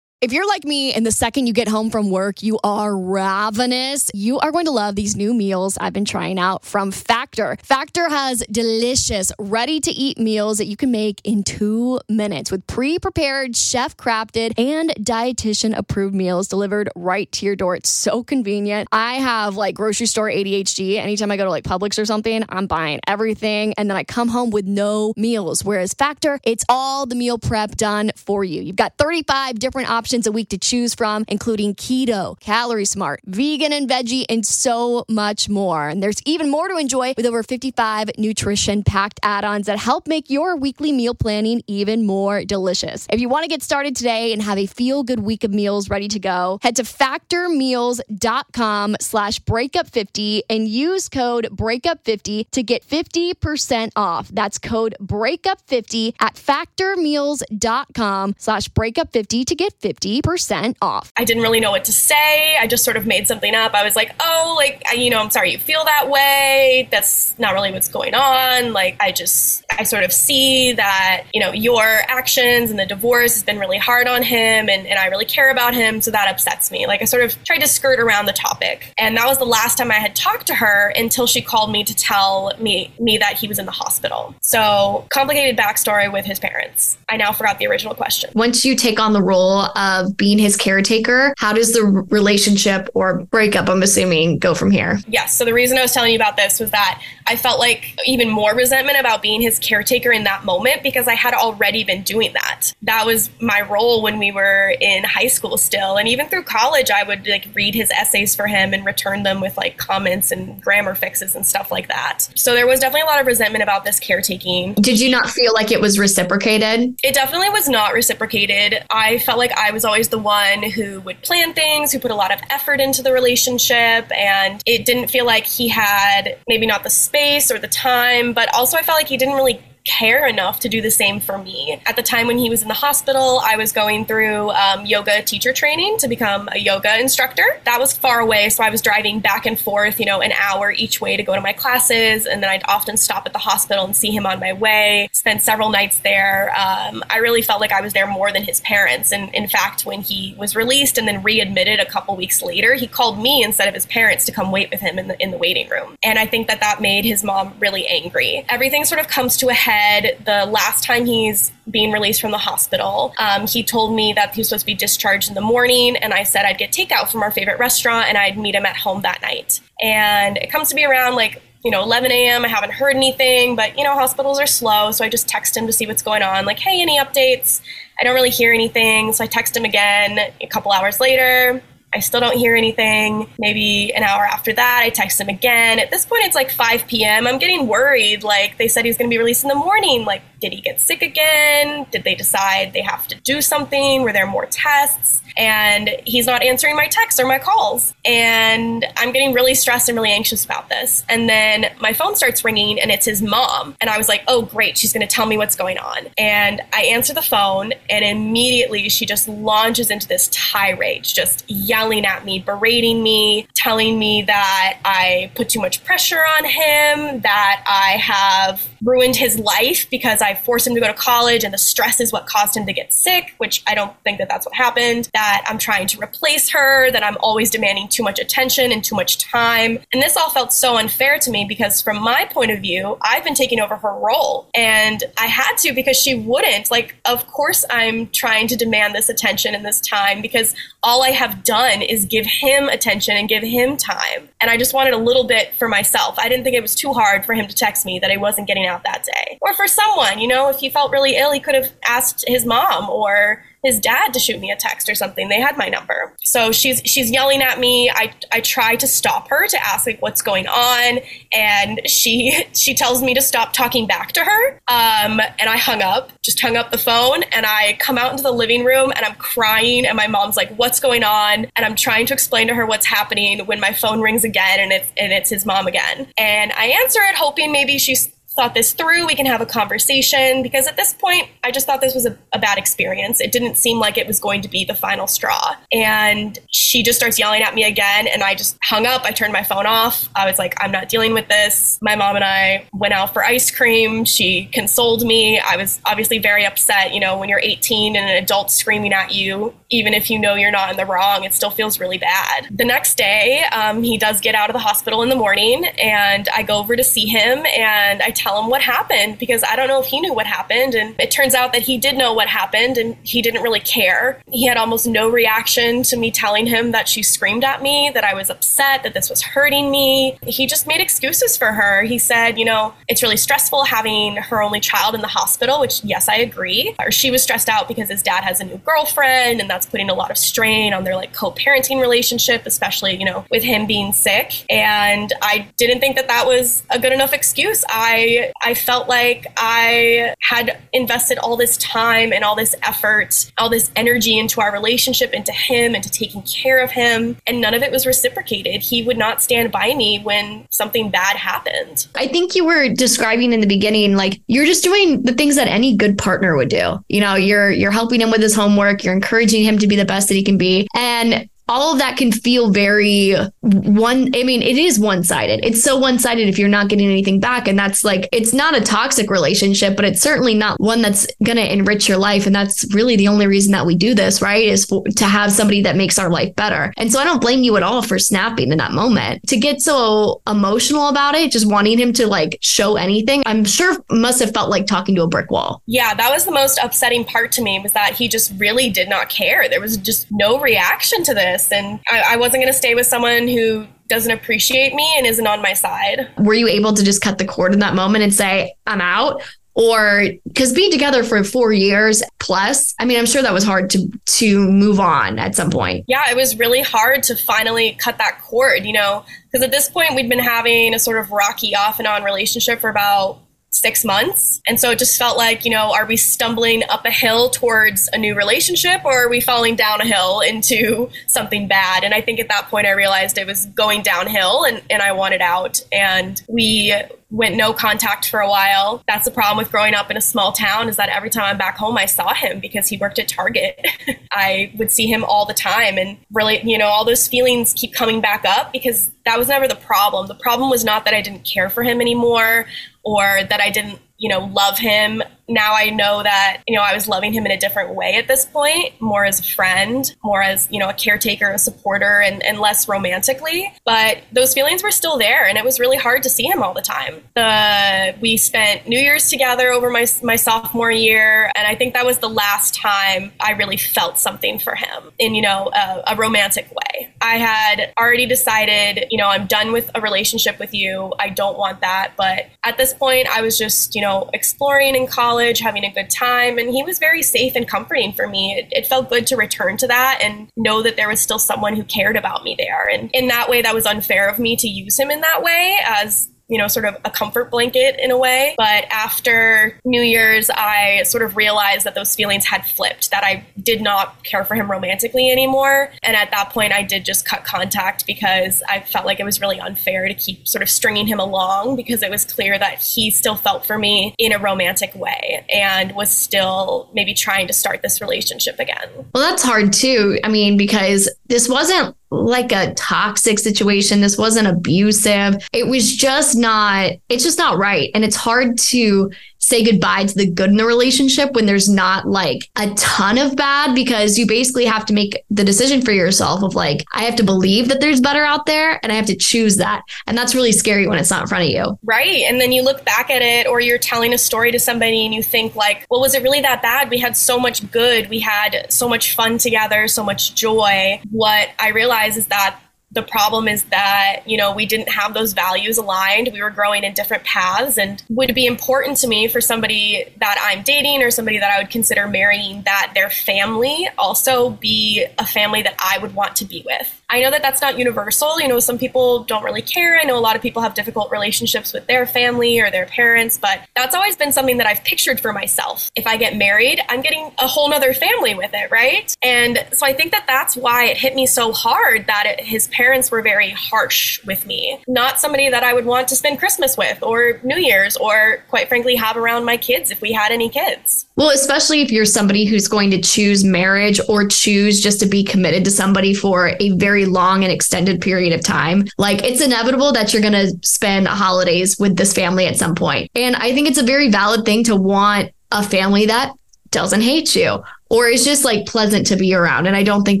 [0.20, 4.10] If you're like me and the second you get home from work, you are ravenous,
[4.14, 7.58] you are going to love these new meals I've been trying out from Factor.
[7.62, 12.66] Factor has delicious, ready to eat meals that you can make in two minutes with
[12.66, 17.76] pre prepared, chef crafted, and dietitian approved meals delivered right to your door.
[17.76, 18.88] It's so convenient.
[18.92, 20.96] I have like grocery store ADHD.
[20.96, 23.74] Anytime I go to like Publix or something, I'm buying everything.
[23.76, 25.62] And then I come home with no meals.
[25.62, 28.62] Whereas Factor, it's all the meal prep done for you.
[28.62, 33.22] You've got 35 different options options a week to choose from, including keto, calorie smart,
[33.24, 35.88] vegan and veggie, and so much more.
[35.88, 40.06] And there's even more to enjoy with over 55 nutrition packed add ons that help
[40.06, 43.06] make your weekly meal planning even more delicious.
[43.08, 45.88] If you want to get started today and have a feel good week of meals
[45.88, 53.90] ready to go, head to factormeals.com slash breakup50 and use code breakup50 to get 50%
[53.96, 54.28] off.
[54.28, 61.12] That's code breakup50 at factormeals.com slash breakup50 to get 50 50% off.
[61.16, 62.56] I didn't really know what to say.
[62.56, 63.74] I just sort of made something up.
[63.74, 66.88] I was like, oh, like, you know, I'm sorry you feel that way.
[66.90, 68.72] That's not really what's going on.
[68.72, 73.34] Like, I just, I sort of see that, you know, your actions and the divorce
[73.34, 76.00] has been really hard on him and, and I really care about him.
[76.00, 76.86] So that upsets me.
[76.86, 78.92] Like, I sort of tried to skirt around the topic.
[78.98, 81.84] And that was the last time I had talked to her until she called me
[81.84, 84.34] to tell me, me that he was in the hospital.
[84.42, 86.98] So, complicated backstory with his parents.
[87.08, 88.30] I now forgot the original question.
[88.34, 93.24] Once you take on the role of being his caretaker, how does the relationship or
[93.24, 94.98] breakup, I'm assuming, go from here?
[95.08, 95.34] Yes.
[95.34, 98.28] So the reason I was telling you about this was that I felt like even
[98.28, 102.32] more resentment about being his caretaker in that moment because I had already been doing
[102.34, 102.72] that.
[102.82, 105.96] That was my role when we were in high school still.
[105.96, 109.40] And even through college, I would like read his essays for him and return them
[109.40, 112.28] with like comments and grammar fixes and stuff like that.
[112.34, 114.74] So there was definitely a lot of resentment about this caretaking.
[114.74, 116.96] Did you not feel like it was reciprocated?
[117.02, 118.84] It definitely was not reciprocated.
[118.90, 122.14] I felt like I was always the one who would plan things, who put a
[122.14, 126.84] lot of effort into the relationship, and it didn't feel like he had maybe not
[126.84, 130.60] the space or the time, but also I felt like he didn't really care enough
[130.60, 131.78] to do the same for me.
[131.86, 135.22] At the time when he was in the hospital, I was going through um, yoga
[135.22, 137.44] teacher training to become a yoga instructor.
[137.64, 140.72] That was far away, so I was driving back and forth, you know, an hour
[140.72, 143.84] each way to go to my classes, and then I'd often stop at the hospital
[143.84, 145.08] and see him on my way.
[145.12, 146.50] Spend several nights there.
[146.58, 149.84] Um, I really felt like I was there more than his parents, and in fact,
[149.84, 153.68] when he was released and then readmitted a couple weeks later, he called me instead
[153.68, 156.18] of his parents to come wait with him in the in the waiting room, and
[156.18, 158.46] I think that that made his mom really angry.
[158.48, 162.30] Everything sort of comes to a head head the last time he's being released from
[162.30, 163.12] the hospital.
[163.18, 166.12] Um, he told me that he was supposed to be discharged in the morning, and
[166.12, 169.02] I said I'd get takeout from our favorite restaurant and I'd meet him at home
[169.02, 169.60] that night.
[169.80, 172.44] And it comes to be around like you know 11 a.m.
[172.44, 175.66] I haven't heard anything, but you know hospitals are slow, so I just text him
[175.66, 176.44] to see what's going on.
[176.44, 177.60] Like, hey, any updates?
[177.98, 181.62] I don't really hear anything, so I text him again a couple hours later.
[181.94, 183.30] I still don't hear anything.
[183.38, 185.78] Maybe an hour after that, I text him again.
[185.78, 187.26] At this point, it's like 5 p.m.
[187.26, 188.24] I'm getting worried.
[188.24, 190.04] Like, they said he's going to be released in the morning.
[190.04, 191.86] Like, did he get sick again?
[191.92, 194.02] Did they decide they have to do something?
[194.02, 195.22] Were there more tests?
[195.36, 197.94] And he's not answering my texts or my calls.
[198.04, 201.04] And I'm getting really stressed and really anxious about this.
[201.08, 203.76] And then my phone starts ringing and it's his mom.
[203.80, 206.06] And I was like, oh, great, she's going to tell me what's going on.
[206.18, 212.04] And I answer the phone, and immediately she just launches into this tirade, just yelling
[212.04, 217.64] at me, berating me, telling me that I put too much pressure on him, that
[217.66, 221.58] I have ruined his life because I forced him to go to college and the
[221.58, 224.54] stress is what caused him to get sick, which I don't think that that's what
[224.54, 225.08] happened.
[225.14, 228.84] That that I'm trying to replace her, that I'm always demanding too much attention and
[228.84, 229.78] too much time.
[229.92, 233.24] And this all felt so unfair to me because, from my point of view, I've
[233.24, 234.50] been taking over her role.
[234.54, 236.70] And I had to because she wouldn't.
[236.70, 241.10] Like, of course, I'm trying to demand this attention and this time because all I
[241.10, 244.28] have done is give him attention and give him time.
[244.42, 246.18] And I just wanted a little bit for myself.
[246.18, 248.46] I didn't think it was too hard for him to text me that I wasn't
[248.46, 249.38] getting out that day.
[249.40, 252.44] Or for someone, you know, if he felt really ill, he could have asked his
[252.44, 255.28] mom or his dad to shoot me a text or something.
[255.28, 256.14] They had my number.
[256.22, 257.90] So she's she's yelling at me.
[257.90, 261.00] I I try to stop her to ask like what's going on,
[261.32, 264.52] and she she tells me to stop talking back to her.
[264.68, 268.22] Um, and I hung up, just hung up the phone, and I come out into
[268.22, 271.74] the living room and I'm crying, and my mom's like, "What's going on?" And I'm
[271.74, 275.12] trying to explain to her what's happening when my phone rings again, and it's and
[275.12, 276.06] it's his mom again.
[276.16, 279.06] And I answer it, hoping maybe she's thought this through.
[279.06, 282.18] We can have a conversation because at this point, I just thought this was a,
[282.32, 283.20] a, bad experience.
[283.20, 285.56] It didn't seem like it was going to be the final straw.
[285.72, 288.06] And she just starts yelling at me again.
[288.06, 289.04] And I just hung up.
[289.04, 290.08] I turned my phone off.
[290.16, 291.78] I was like, I'm not dealing with this.
[291.80, 294.04] My mom and I went out for ice cream.
[294.04, 295.38] She consoled me.
[295.38, 296.92] I was obviously very upset.
[296.92, 300.34] You know, when you're 18 and an adult screaming at you, even if you know
[300.34, 302.46] you're not in the wrong, it still feels really bad.
[302.50, 305.64] The next day, um, he does get out of the hospital in the morning.
[305.78, 309.56] And I go over to see him and I tell him what happened because I
[309.56, 310.74] don't know if he knew what happened.
[310.74, 314.20] And it turns out that he did know what happened and he didn't really care.
[314.30, 318.04] He had almost no reaction to me telling him that she screamed at me, that
[318.04, 320.18] I was upset, that this was hurting me.
[320.26, 321.82] He just made excuses for her.
[321.82, 325.82] He said, you know, it's really stressful having her only child in the hospital, which,
[325.84, 326.74] yes, I agree.
[326.78, 329.90] Or she was stressed out because his dad has a new girlfriend and that's putting
[329.90, 333.66] a lot of strain on their like co parenting relationship, especially, you know, with him
[333.66, 334.44] being sick.
[334.50, 337.64] And I didn't think that that was a good enough excuse.
[337.68, 343.48] I I felt like I had invested all this time and all this effort, all
[343.48, 347.62] this energy into our relationship, into him, into taking care of him, and none of
[347.62, 348.62] it was reciprocated.
[348.62, 351.86] He would not stand by me when something bad happened.
[351.94, 355.48] I think you were describing in the beginning like you're just doing the things that
[355.48, 356.82] any good partner would do.
[356.88, 359.84] You know, you're you're helping him with his homework, you're encouraging him to be the
[359.84, 360.66] best that he can be.
[360.74, 365.44] And all of that can feel very one i mean it is one-sided.
[365.44, 367.48] It's so one-sided if you're not getting anything back.
[367.48, 371.36] And that's like it's not a toxic relationship but it's certainly not one that's going
[371.36, 372.26] to enrich your life.
[372.26, 374.44] And that's really the only reason that we do this right?
[374.44, 376.72] Is for, to have somebody that makes our life better.
[376.76, 379.26] And so i don't blame you at all for snapping in that moment.
[379.28, 383.76] To get so emotional about it just wanting him to like show anything i'm sure
[383.90, 385.62] must have felt like talking to a brick wall.
[385.66, 388.88] Yeah that was the most upsetting part to me was that he just really did
[388.88, 389.48] not care.
[389.48, 392.74] There was just no reaction to this this and I, I wasn't going to stay
[392.74, 396.08] with someone who doesn't appreciate me and isn't on my side.
[396.18, 399.22] Were you able to just cut the cord in that moment and say, I'm out?
[399.56, 403.70] Or because being together for four years plus, I mean, I'm sure that was hard
[403.70, 405.84] to to move on at some point.
[405.86, 409.68] Yeah, it was really hard to finally cut that cord, you know, because at this
[409.68, 413.20] point we'd been having a sort of rocky off and on relationship for about
[413.54, 414.40] six months.
[414.48, 417.88] And so it just felt like, you know, are we stumbling up a hill towards
[417.92, 421.84] a new relationship or are we falling down a hill into something bad?
[421.84, 424.90] And I think at that point I realized it was going downhill and, and I
[424.90, 425.60] wanted out.
[425.72, 426.74] And we
[427.10, 428.82] went no contact for a while.
[428.88, 431.38] That's the problem with growing up in a small town is that every time I'm
[431.38, 433.64] back home, I saw him because he worked at Target.
[434.12, 437.72] I would see him all the time and really, you know, all those feelings keep
[437.72, 440.08] coming back up because that was never the problem.
[440.08, 442.46] The problem was not that I didn't care for him anymore
[442.84, 445.02] or that I didn't you know, love him.
[445.28, 448.08] Now I know that, you know, I was loving him in a different way at
[448.08, 452.22] this point, more as a friend, more as, you know, a caretaker, a supporter, and,
[452.24, 453.52] and less romantically.
[453.64, 456.54] But those feelings were still there, and it was really hard to see him all
[456.54, 457.02] the time.
[457.14, 461.86] The we spent New Year's together over my, my sophomore year, and I think that
[461.86, 465.96] was the last time I really felt something for him in, you know, a, a
[465.96, 466.92] romantic way.
[467.00, 470.92] I had already decided, you know, I'm done with a relationship with you.
[470.98, 471.92] I don't want that.
[471.96, 475.90] But at this point, I was just, you know, exploring in college, having a good
[475.90, 476.38] time.
[476.38, 478.34] And he was very safe and comforting for me.
[478.34, 481.54] It, it, felt good to return to that and know that there was still someone
[481.54, 482.66] who cared about me there.
[482.68, 485.58] And in that way, that was unfair of me to use him in that way
[485.64, 488.34] as you know, sort of a comfort blanket in a way.
[488.36, 493.24] But after New Year's, I sort of realized that those feelings had flipped, that I
[493.40, 495.70] did not care for him romantically anymore.
[495.84, 499.20] And at that point, I did just cut contact because I felt like it was
[499.20, 502.90] really unfair to keep sort of stringing him along because it was clear that he
[502.90, 507.62] still felt for me in a romantic way and was still maybe trying to start
[507.62, 508.68] this relationship again.
[508.92, 510.00] Well, that's hard too.
[510.02, 513.80] I mean, because this wasn't like a toxic situation.
[513.80, 515.16] This wasn't abusive.
[515.32, 517.70] It was just not, it's just not right.
[517.74, 518.90] And it's hard to
[519.24, 523.16] say goodbye to the good in the relationship when there's not like a ton of
[523.16, 526.96] bad because you basically have to make the decision for yourself of like, I have
[526.96, 529.62] to believe that there's better out there and I have to choose that.
[529.86, 531.58] And that's really scary when it's not in front of you.
[531.62, 532.04] Right.
[532.06, 534.94] And then you look back at it or you're telling a story to somebody and
[534.94, 536.70] you think like, well, was it really that bad?
[536.70, 537.88] We had so much good.
[537.88, 540.80] We had so much fun together, so much joy.
[540.90, 542.38] What I realize is that
[542.74, 546.10] The problem is that, you know, we didn't have those values aligned.
[546.12, 550.18] We were growing in different paths and would be important to me for somebody that
[550.20, 555.06] I'm dating or somebody that I would consider marrying that their family also be a
[555.06, 556.82] family that I would want to be with.
[556.90, 558.20] I know that that's not universal.
[558.20, 559.78] You know, some people don't really care.
[559.78, 563.18] I know a lot of people have difficult relationships with their family or their parents,
[563.18, 565.70] but that's always been something that I've pictured for myself.
[565.76, 568.94] If I get married, I'm getting a whole nother family with it, right?
[569.02, 572.48] And so I think that that's why it hit me so hard that it, his
[572.48, 574.62] parents were very harsh with me.
[574.66, 578.48] Not somebody that I would want to spend Christmas with or New Year's or, quite
[578.48, 580.86] frankly, have around my kids if we had any kids.
[580.96, 585.04] Well, especially if you're somebody who's going to choose marriage or choose just to be
[585.04, 588.64] committed to somebody for a very long and extended period of time.
[588.78, 592.90] Like it's inevitable that you're going to spend holidays with this family at some point.
[592.94, 596.12] And I think it's a very valid thing to want a family that
[596.50, 599.46] doesn't hate you or is just like pleasant to be around.
[599.46, 600.00] And I don't think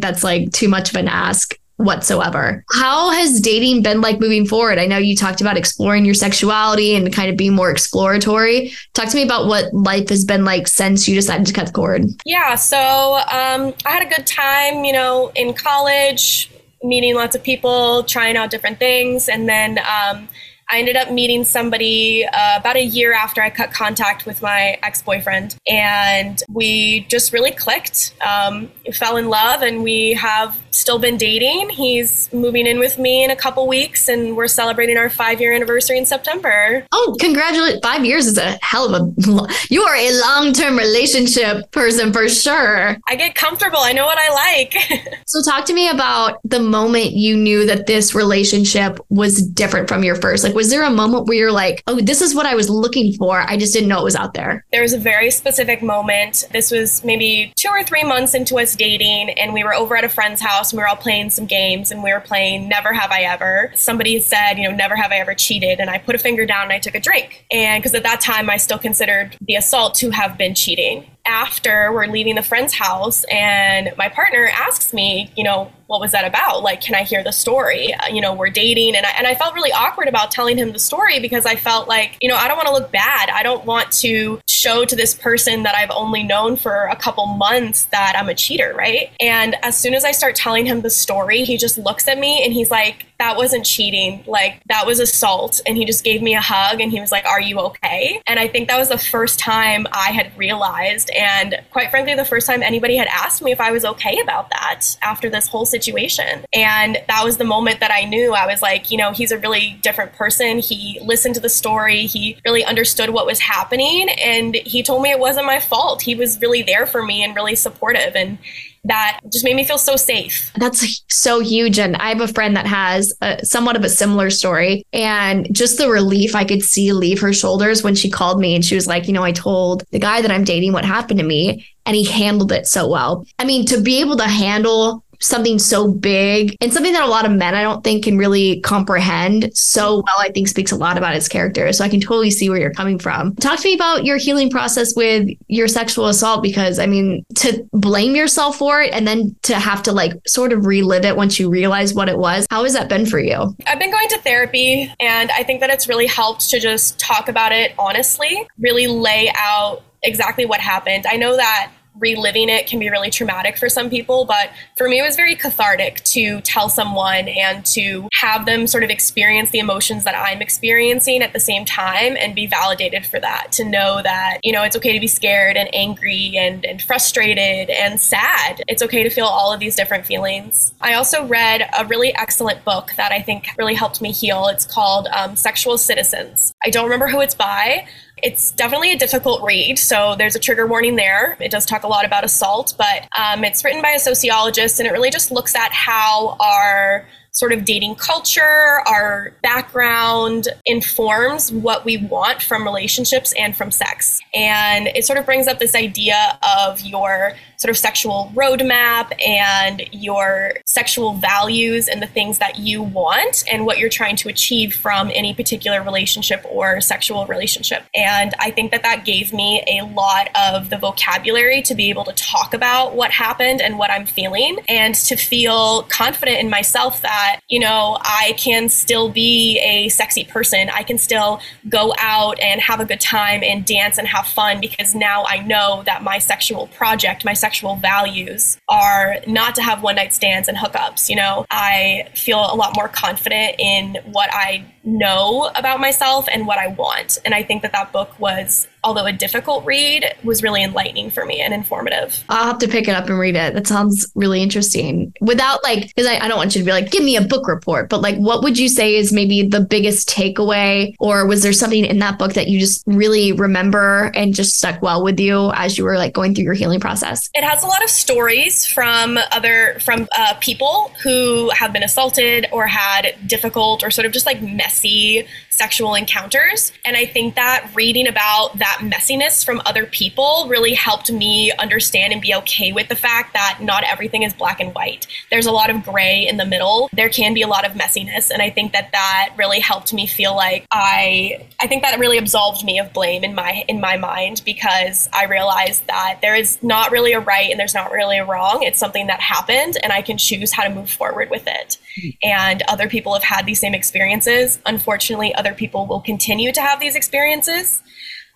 [0.00, 2.64] that's like too much of an ask whatsoever.
[2.72, 4.78] How has dating been like moving forward?
[4.78, 8.72] I know you talked about exploring your sexuality and kind of being more exploratory.
[8.92, 11.72] Talk to me about what life has been like since you decided to cut the
[11.72, 12.04] cord.
[12.24, 16.50] Yeah, so um, I had a good time, you know, in college,
[16.82, 20.28] meeting lots of people, trying out different things, and then um,
[20.70, 24.78] I ended up meeting somebody uh, about a year after I cut contact with my
[24.82, 28.14] ex boyfriend, and we just really clicked.
[28.26, 31.70] Um, fell in love, and we have still been dating.
[31.70, 35.52] He's moving in with me in a couple weeks, and we're celebrating our five year
[35.52, 36.86] anniversary in September.
[36.92, 37.80] Oh, congratulations!
[37.82, 39.54] Five years is a hell of a.
[39.70, 42.96] You are a long term relationship person for sure.
[43.08, 43.78] I get comfortable.
[43.78, 45.22] I know what I like.
[45.26, 50.04] so, talk to me about the moment you knew that this relationship was different from
[50.04, 50.44] your first.
[50.44, 53.14] Like, was there a moment where you're like, oh, this is what I was looking
[53.14, 53.40] for?
[53.40, 54.64] I just didn't know it was out there.
[54.72, 56.44] There was a very specific moment.
[56.52, 60.04] This was maybe two or three months into us dating, and we were over at
[60.04, 62.92] a friend's house and we were all playing some games and we were playing Never
[62.92, 63.72] Have I Ever.
[63.74, 65.80] Somebody said, you know, Never Have I Ever cheated.
[65.80, 67.46] And I put a finger down and I took a drink.
[67.50, 71.92] And because at that time I still considered the assault to have been cheating after
[71.92, 76.24] we're leaving the friend's house and my partner asks me, you know, what was that
[76.24, 76.62] about?
[76.62, 77.92] Like, can I hear the story?
[77.94, 78.96] Uh, you know, we're dating.
[78.96, 81.88] And I, and I felt really awkward about telling him the story because I felt
[81.88, 83.28] like, you know, I don't want to look bad.
[83.30, 87.26] I don't want to show to this person that I've only known for a couple
[87.26, 89.10] months that I'm a cheater, right?
[89.20, 92.42] And as soon as I start telling him the story, he just looks at me
[92.42, 94.24] and he's like, that wasn't cheating.
[94.26, 95.60] Like, that was assault.
[95.66, 98.20] And he just gave me a hug and he was like, Are you okay?
[98.26, 102.24] And I think that was the first time I had realized and quite frankly, the
[102.24, 105.66] first time anybody had asked me if I was okay about that after this whole
[105.66, 106.44] situation.
[106.52, 109.38] And that was the moment that I knew I was like, you know, he's a
[109.38, 110.58] really different person.
[110.58, 115.10] He listened to the story, he really understood what was happening, and he told me
[115.10, 116.02] it wasn't my fault.
[116.02, 118.14] He was really there for me and really supportive.
[118.14, 118.38] And
[118.84, 120.52] that just made me feel so safe.
[120.56, 121.78] That's so huge.
[121.78, 124.84] And I have a friend that has a, somewhat of a similar story.
[124.92, 128.64] And just the relief I could see leave her shoulders when she called me and
[128.64, 131.24] she was like, you know, I told the guy that I'm dating what happened to
[131.24, 133.26] me and he handled it so well.
[133.38, 137.24] I mean, to be able to handle something so big and something that a lot
[137.24, 140.98] of men I don't think can really comprehend so well, I think speaks a lot
[140.98, 141.72] about his character.
[141.72, 143.34] So I can totally see where you're coming from.
[143.36, 147.66] Talk to me about your healing process with your sexual assault because I mean, to
[147.72, 151.38] blame yourself for it and then to have to like sort of relive it once
[151.38, 152.46] you realize what it was.
[152.50, 153.56] How has that been for you?
[153.66, 157.28] I've been going to therapy and I think that it's really helped to just talk
[157.28, 161.06] about it honestly, really lay out exactly what happened.
[161.06, 164.98] I know that reliving it can be really traumatic for some people, but for me,
[164.98, 169.58] it was very cathartic to tell someone and to have them sort of experience the
[169.58, 173.52] emotions that I'm experiencing at the same time and be validated for that.
[173.52, 177.70] To know that, you know, it's okay to be scared and angry and, and frustrated
[177.70, 178.62] and sad.
[178.68, 180.74] It's okay to feel all of these different feelings.
[180.80, 184.48] I also read a really excellent book that I think really helped me heal.
[184.48, 186.52] It's called um, Sexual Citizens.
[186.64, 187.86] I don't remember who it's by,
[188.24, 191.36] it's definitely a difficult read, so there's a trigger warning there.
[191.40, 194.88] It does talk a lot about assault, but um, it's written by a sociologist, and
[194.88, 201.84] it really just looks at how our sort of dating culture, our background informs what
[201.84, 204.20] we want from relationships and from sex.
[204.32, 209.82] And it sort of brings up this idea of your sort of sexual roadmap and
[209.90, 214.74] your sexual values and the things that you want and what you're trying to achieve
[214.74, 217.82] from any particular relationship or sexual relationship.
[217.94, 222.04] And I think that that gave me a lot of the vocabulary to be able
[222.04, 227.02] to talk about what happened and what I'm feeling and to feel confident in myself
[227.02, 230.68] that that, you know, I can still be a sexy person.
[230.70, 234.60] I can still go out and have a good time and dance and have fun
[234.60, 239.82] because now I know that my sexual project, my sexual values are not to have
[239.82, 241.08] one night stands and hookups.
[241.08, 246.46] You know, I feel a lot more confident in what I know about myself and
[246.46, 247.18] what I want.
[247.24, 251.24] And I think that that book was although a difficult read, was really enlightening for
[251.24, 252.22] me and informative.
[252.28, 253.54] I'll have to pick it up and read it.
[253.54, 255.12] That sounds really interesting.
[255.20, 257.48] Without like, because I, I, don't want you to be like, give me a book
[257.48, 260.94] report, but like, what would you say is maybe the biggest takeaway?
[261.00, 264.82] Or was there something in that book that you just really remember and just stuck
[264.82, 267.30] well with you as you were like going through your healing process?
[267.32, 272.46] It has a lot of stories from other, from uh, people who have been assaulted
[272.52, 276.72] or had difficult or sort of just like messy see sexual encounters.
[276.84, 282.12] And I think that reading about that messiness from other people really helped me understand
[282.12, 285.06] and be okay with the fact that not everything is black and white.
[285.30, 286.90] There's a lot of gray in the middle.
[286.92, 288.30] There can be a lot of messiness.
[288.30, 292.18] And I think that that really helped me feel like I, I think that really
[292.18, 296.60] absolved me of blame in my, in my mind because I realized that there is
[296.64, 298.64] not really a right and there's not really a wrong.
[298.64, 301.78] It's something that happened and I can choose how to move forward with it.
[302.00, 302.08] Hmm.
[302.24, 304.58] And other people have had these same experiences.
[304.66, 307.82] Unfortunately, other people will continue to have these experiences.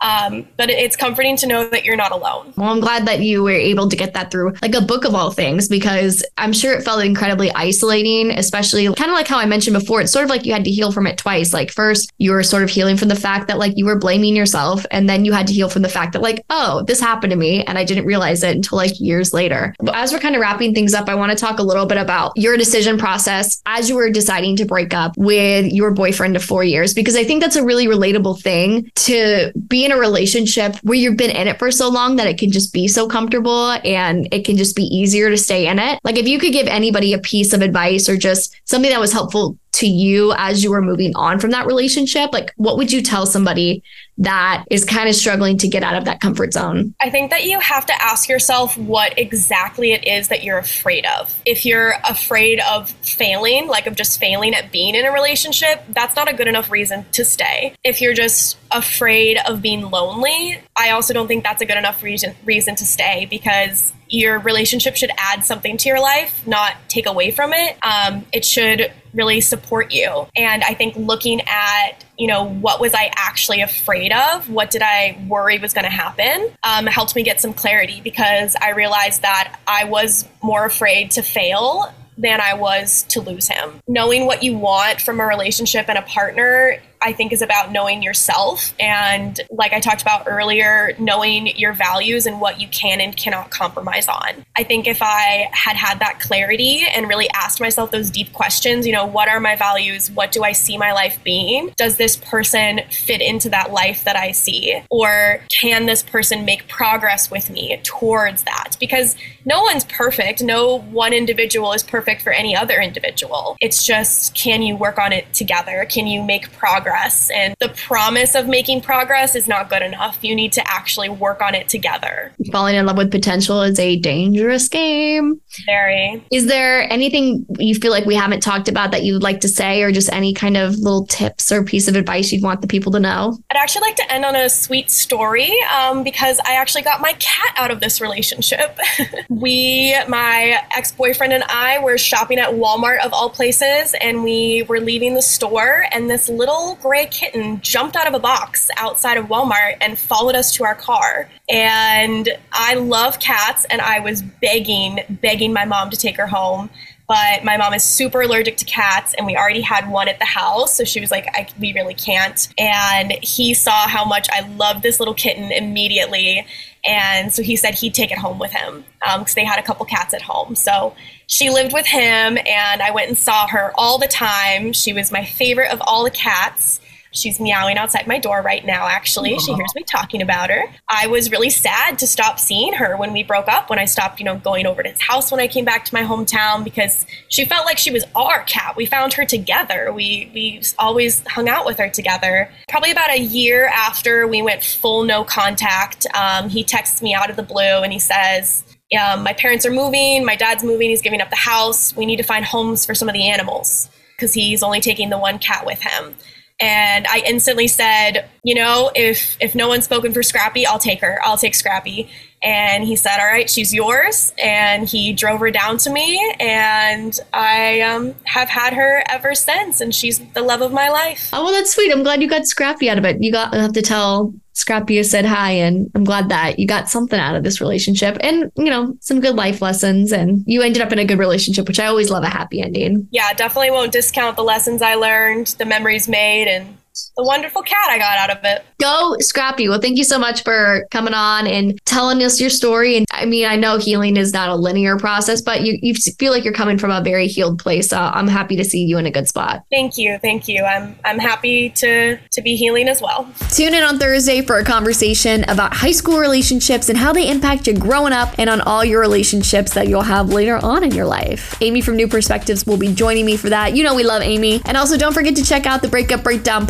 [0.01, 2.53] Um, but it's comforting to know that you're not alone.
[2.57, 5.15] Well, I'm glad that you were able to get that through like a book of
[5.15, 9.47] all things because I'm sure it felt incredibly isolating, especially kind of like how I
[9.47, 10.01] mentioned before.
[10.01, 11.53] It's sort of like you had to heal from it twice.
[11.53, 14.37] Like, first, you were sort of healing from the fact that like you were blaming
[14.37, 17.33] yourself, and then you had to heal from the fact that like, oh, this happened
[17.33, 19.75] to me, and I didn't realize it until like years later.
[19.81, 21.99] But as we're kind of wrapping things up, I want to talk a little bit
[21.99, 26.45] about your decision process as you were deciding to break up with your boyfriend of
[26.45, 30.77] four years, because I think that's a really relatable thing to be in a relationship
[30.83, 33.71] where you've been in it for so long that it can just be so comfortable
[33.85, 35.99] and it can just be easier to stay in it.
[36.05, 39.13] Like if you could give anybody a piece of advice or just something that was
[39.13, 43.03] helpful to you as you were moving on from that relationship, like what would you
[43.03, 43.83] tell somebody
[44.19, 46.95] that is kind of struggling to get out of that comfort zone?
[47.01, 51.07] I think that you have to ask yourself what exactly it is that you're afraid
[51.07, 51.41] of.
[51.47, 56.17] If you're afraid of failing, like of just failing at being in a relationship, that's
[56.17, 57.75] not a good enough reason to stay.
[57.85, 62.03] If you're just afraid of being lonely, I also don't think that's a good enough
[62.03, 67.07] reason reason to stay because your relationship should add something to your life, not take
[67.07, 67.77] away from it.
[67.83, 70.27] Um, it should really support you.
[70.37, 74.49] And I think looking at, you know, what was I actually afraid of?
[74.51, 76.51] What did I worry was going to happen?
[76.63, 81.23] Um, helped me get some clarity because I realized that I was more afraid to
[81.23, 83.81] fail than I was to lose him.
[83.87, 88.03] Knowing what you want from a relationship and a partner I think is about knowing
[88.03, 93.17] yourself and, like I talked about earlier, knowing your values and what you can and
[93.17, 94.45] cannot compromise on.
[94.57, 98.87] I think if I had had that clarity and really asked myself those deep questions,
[98.87, 100.11] you know, what are my values?
[100.11, 101.73] What do I see my life being?
[101.77, 104.83] Does this person fit into that life that I see?
[104.91, 108.77] Or can this person make progress with me towards that?
[108.81, 110.43] Because no one's perfect.
[110.43, 113.57] No one individual is perfect for any other individual.
[113.61, 115.87] It's just, can you work on it together?
[115.89, 116.88] Can you make progress?
[116.89, 117.31] Progress.
[117.35, 120.19] And the promise of making progress is not good enough.
[120.23, 122.33] You need to actually work on it together.
[122.51, 125.41] Falling in love with potential is a dangerous game.
[125.67, 126.23] Very.
[126.33, 129.83] Is there anything you feel like we haven't talked about that you'd like to say,
[129.83, 132.93] or just any kind of little tips or piece of advice you'd want the people
[132.93, 133.39] to know?
[133.51, 137.13] I'd actually like to end on a sweet story um, because I actually got my
[137.15, 138.79] cat out of this relationship.
[139.29, 144.63] we, my ex boyfriend, and I were shopping at Walmart of all places, and we
[144.69, 149.17] were leaving the store, and this little gray kitten jumped out of a box outside
[149.17, 151.29] of Walmart and followed us to our car.
[151.49, 156.71] And I love cats, and I was begging, begging my mom to take her home.
[157.09, 160.27] But my mom is super allergic to cats, and we already had one at the
[160.27, 160.77] house.
[160.77, 161.27] So she was like,
[161.59, 162.47] we really can't.
[162.59, 166.47] And he saw how much I loved this little kitten immediately.
[166.85, 169.63] And so he said he'd take it home with him because um, they had a
[169.63, 170.55] couple cats at home.
[170.55, 170.95] So
[171.29, 174.73] she lived with him, and I went and saw her all the time.
[174.73, 176.81] She was my favorite of all the cats.
[177.11, 179.35] She's meowing outside my door right now, actually.
[179.35, 179.41] Aww.
[179.41, 180.63] She hears me talking about her.
[180.89, 184.21] I was really sad to stop seeing her when we broke up, when I stopped,
[184.21, 187.07] you know, going over to his house when I came back to my hometown because
[187.29, 188.75] she felt like she was our cat.
[188.77, 189.93] We found her together.
[189.93, 192.51] We we always hung out with her together.
[192.69, 197.29] Probably about a year after we went full no contact, um, he texts me out
[197.29, 198.65] of the blue and he says,
[198.97, 201.95] um, my parents are moving, my dad's moving, he's giving up the house.
[201.95, 205.19] We need to find homes for some of the animals because he's only taking the
[205.19, 206.15] one cat with him.
[206.61, 211.01] And I instantly said, you know, if if no one's spoken for Scrappy, I'll take
[211.03, 211.21] her.
[211.23, 212.11] I'll take Scrappy.
[212.43, 214.33] And he said, All right, she's yours.
[214.43, 219.81] And he drove her down to me, and I um, have had her ever since.
[219.81, 221.31] And she's the love of my life.
[221.33, 221.93] Oh, well, that's sweet.
[221.93, 223.23] I'm glad you got Scrappy out of it.
[223.23, 226.91] You got to have to tell Scrappy said hi, and I'm glad that you got
[226.91, 230.11] something out of this relationship and, you know, some good life lessons.
[230.11, 233.07] And you ended up in a good relationship, which I always love a happy ending.
[233.13, 236.77] Yeah, definitely won't discount the lessons I learned, the memories made, and
[237.19, 238.65] the wonderful cat I got out of it.
[238.81, 239.69] Go, Scrappy.
[239.69, 242.97] Well, thank you so much for coming on and telling us your story.
[242.97, 246.31] And I mean, I know healing is not a linear process, but you, you feel
[246.31, 247.89] like you're coming from a very healed place.
[247.89, 249.65] So I'm happy to see you in a good spot.
[249.69, 250.17] Thank you.
[250.19, 250.63] Thank you.
[250.63, 253.29] I'm I'm happy to to be healing as well.
[253.51, 257.67] Tune in on Thursday for a conversation about high school relationships and how they impact
[257.67, 261.07] you growing up and on all your relationships that you'll have later on in your
[261.07, 261.61] life.
[261.61, 263.75] Amy from New Perspectives will be joining me for that.
[263.75, 264.63] You know we love Amy.
[264.65, 266.65] And also don't forget to check out the Breakup Breakdown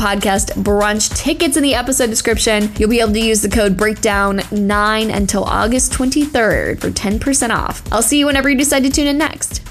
[0.47, 2.71] brunch tickets in the episode description.
[2.79, 7.83] You'll be able to use the code breakdown9 until August 23rd for 10% off.
[7.93, 9.63] I'll see you whenever you decide to tune in next.